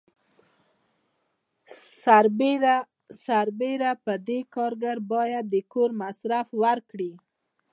[3.25, 7.11] سربیره پر دې کارګر باید د کور مصرف ورکړي.